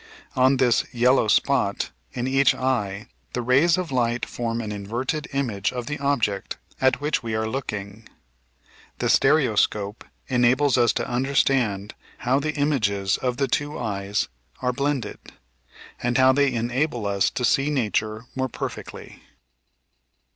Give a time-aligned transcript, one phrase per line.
[0.35, 5.71] On this "yellow spot" in each eye the rays of light form an inverted image
[5.71, 8.09] of the object at which we are looking.
[8.97, 12.55] The stereoscope enables us to under The Body^Machlne and Its Work 35S stand how the
[12.55, 14.27] images of the two eyes
[14.59, 15.19] are blended,
[16.01, 19.21] and how they enable us to see natiu*e more perfectly.